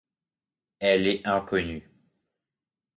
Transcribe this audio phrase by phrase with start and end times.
[0.79, 1.87] Elle est inconnue.